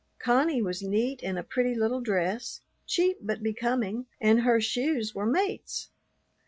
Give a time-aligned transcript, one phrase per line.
[0.17, 5.27] Connie was neat in a pretty little dress, cheap but becoming, and her shoes were
[5.27, 5.91] mates.